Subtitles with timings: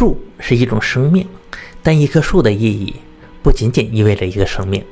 [0.00, 1.28] 树是一种生命，
[1.82, 2.94] 但一棵树的意义
[3.42, 4.82] 不仅仅意味着一个生命，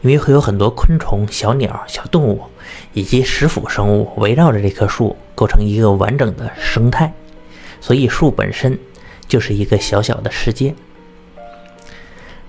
[0.00, 2.40] 因为会有很多昆虫、小鸟、小动物
[2.92, 7.12] 以及食腐生物围绕着这棵树，构成一个完整的生态。
[7.80, 8.78] 所以，树本身
[9.26, 10.72] 就是一个小小的世界。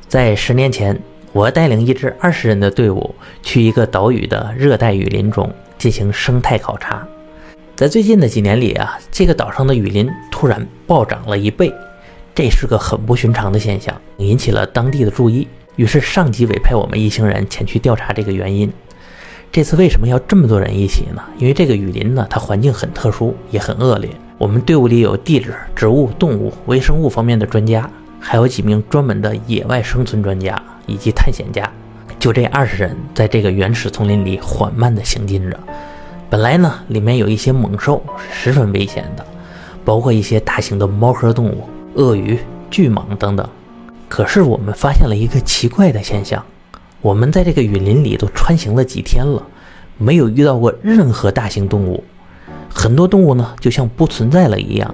[0.07, 1.01] 在十年前，
[1.33, 7.03] 我带领一支二十人的队伍去一个岛屿的热带雨林中进行生态考察。
[7.75, 11.73] 在最近的几年里啊，这个岛上的雨林突然暴涨了一倍，
[12.35, 15.47] 这是个很不寻常的现象，引起了当地的注意。
[15.77, 18.69] 于是上级委派我们一行人前去调查这个原因。
[19.53, 21.23] 这次为什么要这么多人一起呢？
[21.37, 24.09] 因为这个雨林呢，它环境很特殊，也很恶劣。
[24.37, 27.89] 我们队伍里有地质、植物、动物、微生物方面的专家，
[28.19, 31.71] 还有几名专门的野外生存专家以及探险家。
[32.19, 35.57] 就这二十人，在这个原始丛林里缓慢地行进着。
[36.29, 39.25] 本来呢，里面有一些猛兽，十分危险的，
[39.85, 42.39] 包括一些大型的猫科动物、鳄鱼、
[42.71, 43.49] 巨蟒等等。
[44.07, 46.43] 可是我们发现了一个奇怪的现象：
[47.01, 49.43] 我们在这个雨林里都穿行了几天了，
[49.97, 52.03] 没有遇到过任何大型动物。
[52.69, 54.93] 很多动物呢，就像不存在了一样，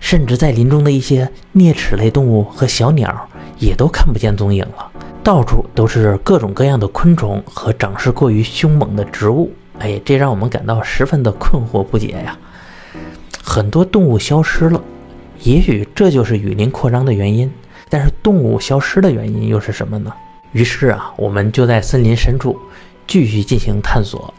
[0.00, 3.28] 甚至在林中的一些啮齿类动物和小鸟
[3.58, 4.90] 也都看不见踪影了。
[5.24, 9.52] 到处都是各种各样的昆虫和长势过于凶猛的植物。
[9.78, 12.36] 哎，这让我们感到十分的困惑不解呀！
[13.42, 14.80] 很多动物消失了，
[15.42, 17.50] 也许这就是雨林扩张的原因。
[17.88, 20.12] 但是动物消失的原因又是什么呢？
[20.52, 22.58] 于是啊，我们就在森林深处
[23.06, 24.32] 继续进行探索。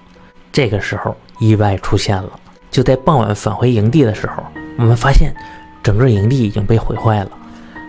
[0.51, 2.31] 这个时候，意外出现了。
[2.71, 4.43] 就在傍晚返回营地的时候，
[4.77, 5.31] 我们发现
[5.83, 7.29] 整个营地已经被毁坏了，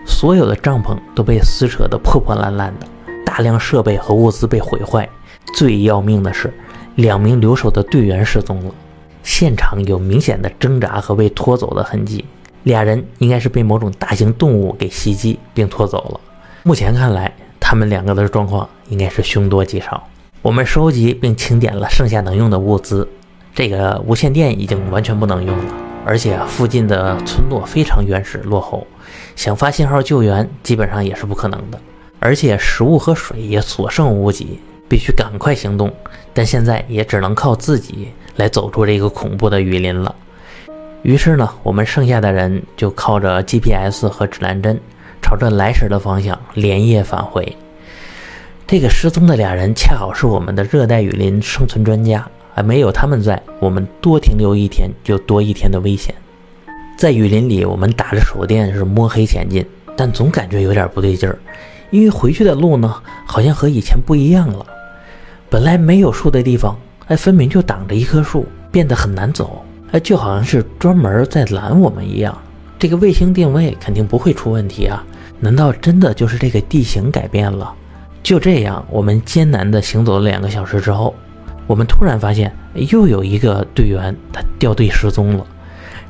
[0.05, 2.87] 所有的帐篷都被撕扯得破破烂烂的，
[3.25, 5.09] 大量设备和物资被毁坏。
[5.55, 6.53] 最要命的是。
[6.95, 8.71] 两名留守的队员失踪了，
[9.21, 12.23] 现场有明显的挣扎和被拖走的痕迹，
[12.65, 16.19] 俩人应该是被某种大型动物给袭击并拖走了。
[16.63, 20.03] 目前看来，他们两个的状况应该是凶多吉少。
[20.41, 23.07] 我们收集并清点了剩下能用的物资，
[23.53, 25.73] 这个无线电已经完全不能用了，
[26.03, 28.85] 而且附近的村落非常原始落后，
[29.35, 31.79] 想发信号救援基本上也是不可能的，
[32.19, 34.59] 而且食物和水也所剩无几。
[34.87, 35.91] 必须赶快行动，
[36.31, 40.13] 但现在也只能靠自己来走出这个恐怖的雨林了。
[41.05, 44.75] 于是呢，我们剩下的人就靠着 GPS 和指南针，
[45.21, 47.55] 朝着来时的方向连夜返回。
[48.65, 56.11] 这个失踪的俩人恰好是我们的热带雨林生存专家，啊，没有他们在，我们多停留一天就多一天的危险。
[56.97, 59.63] 在雨林里，我们打着手电是摸黑前进，
[59.95, 61.37] 但总感觉有点不对劲儿，
[61.91, 64.65] 因为回去的路呢，好像和以前不一样了。
[65.51, 66.75] 本来没有树的地方，
[67.09, 69.63] 哎，分明就挡着一棵树，变得很难走，
[69.99, 72.37] 就好像是专门在拦我们一样。
[72.77, 75.03] 这个卫星定位肯定不会出问题啊？
[75.39, 77.73] 难道真的就是这个地形改变了？
[78.21, 81.13] 就这样，我们艰难地行走了两个小时之后，
[81.67, 85.45] 我们突然发现又有一个队员他掉队失踪了。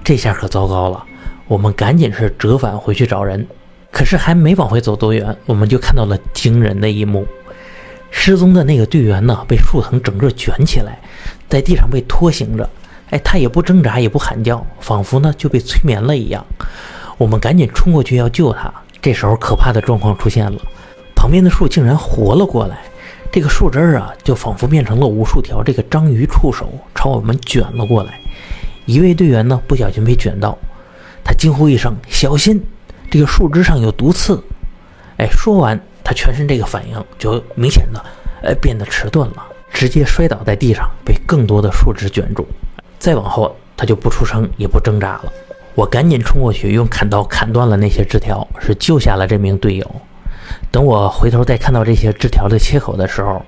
[0.03, 1.03] 这下可糟糕了，
[1.47, 3.45] 我们赶紧是折返回去找人。
[3.91, 7.25] 可是还没往回走多远，我们就看到了惊人的一幕。
[8.11, 10.99] 失踪的那个队员呢，被树藤整个卷起来，
[11.47, 12.69] 在地上被拖行着。
[13.11, 16.45] 哎，他也不挣扎，也不喊叫，仿佛呢就被催眠了一样。
[17.17, 18.73] 我们赶紧冲过去要救他。
[19.01, 20.59] 这时候，可怕的状况出现了，
[21.15, 22.79] 旁边的树竟然活了过来。
[23.31, 28.19] 这个树枝儿啊，就仿佛变成了无数条这个章鱼触手，朝我们卷了过来。
[28.85, 30.57] 一位队员呢，不小心被卷到，
[31.23, 32.63] 他惊呼一声：“小心，
[33.11, 34.43] 这个树枝上有毒刺！”
[35.17, 35.79] 哎，说完。
[36.07, 38.05] 他全身这个反应就明显的，
[38.43, 42.47] 呃，变得迟钝了，直接摔倒在地上，被更多的树枝卷住。
[43.05, 45.31] 再往后，他就不出声，也不挣扎了。
[45.75, 49.85] 我赶紧冲过去，用砍刀砍断了那些枝条，是救下了这名队友。
[50.71, 53.39] 等我回头再看到这些枝条的切口的时候，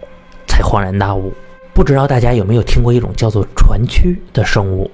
[0.46, 1.34] 才恍然大悟。
[1.74, 4.92] 不知道大家有没有听过一种叫做船蛆的生物？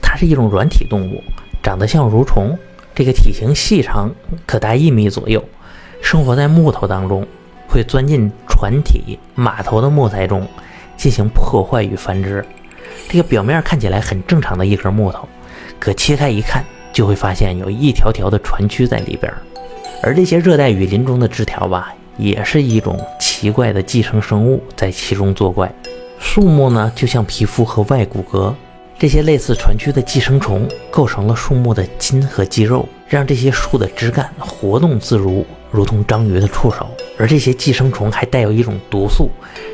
[0.00, 1.22] 它是一种软体动物，
[1.62, 2.58] 长得像蠕虫，
[2.94, 4.10] 这个体型细长，
[4.46, 5.44] 可达一米左右。
[6.00, 7.26] 生活在木头当中，
[7.68, 10.48] 会钻进船体、码头的木材中
[10.96, 12.42] 进行破坏与繁殖。
[13.08, 15.26] 这个表面看起来很正常的一根木头，
[15.78, 16.62] 可切开一看，
[16.92, 19.32] 就会发现有一条条的船蛆在里边。
[20.02, 25.72] 而这些热带雨林中的枝条吧，也是一种奇怪的寄生生物在其中作怪。
[26.20, 28.52] 树木呢，就像皮肤和外骨骼。
[28.98, 36.90] 这些类似船蛆的寄生虫构成了树木的筋和肌肉，让这些树的枝干活动自如，如同章鱼的触手。
[37.16, 39.30] 而这些寄生虫还带有一种毒素，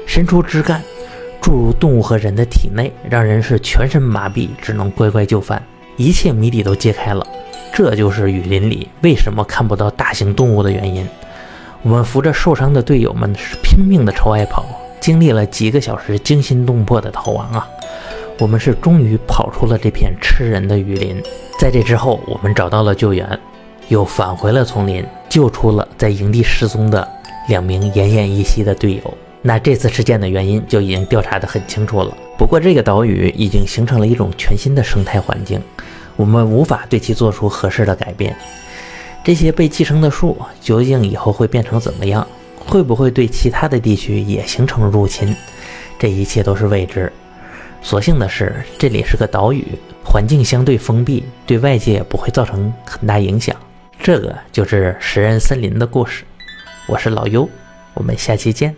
[0.07, 0.83] 伸出枝干，
[1.45, 5.63] 注入动物和人的体内，让人是全身麻痹，只能乖乖就范。
[5.99, 7.27] 一切谜底都揭开了，
[7.71, 11.07] 这就是雨林里为什么看不到大型动物的原因。
[11.83, 14.65] 我们扶着受伤的队友们是拼命的朝外跑，
[15.01, 17.69] 经历了几个小时惊心动魄的逃亡啊！
[18.39, 21.23] 我们是终于跑出了这片吃人的雨林。
[21.61, 23.39] 在这之后，我们找到了救援，
[23.89, 27.07] 又返回了丛林，救出了在营地失踪的
[27.51, 29.15] 两名奄奄一息的队友。
[29.47, 32.17] 那这次事件的原因就已经调查得很清楚了。
[32.39, 35.61] 不过，这个岛屿已经形成了一种全新的生态环境，
[36.17, 38.35] 我们无法对其做出合适的改变。
[39.23, 42.27] 这些被寄生的树究竟以后会变成怎么样？
[42.59, 45.37] 会不会对其他的地区也形成入侵？
[45.99, 47.13] 这一切都是未知。
[47.83, 49.67] 所幸的是，这里是个岛屿，
[50.03, 53.55] 环境相对封闭，对外界不会造成很大影响。
[54.01, 56.25] 这个就是食人森林的故事。
[56.87, 57.47] 我是老优，
[57.93, 58.75] 我们下期见。